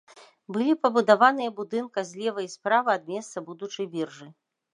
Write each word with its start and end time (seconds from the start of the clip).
Былі 0.55 0.75
пабудаваныя 0.85 1.53
будынка 1.59 1.99
злева 2.13 2.47
і 2.47 2.49
справа 2.55 2.89
ад 3.01 3.07
месца 3.15 3.45
будучай 3.53 3.85
біржы. 3.95 4.27